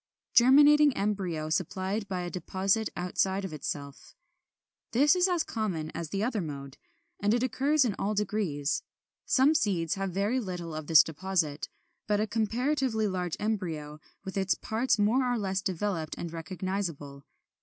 [0.35, 0.55] 31.
[0.55, 4.15] =Germinating Embryo supplied from a Deposit outside of Itself.=
[4.93, 6.77] This is as common as the other mode;
[7.19, 8.81] and it occurs in all degrees.
[9.27, 11.69] Some seeds have very little of this deposit,
[12.07, 17.23] but a comparatively large embryo, with its parts more or less developed and recognizable.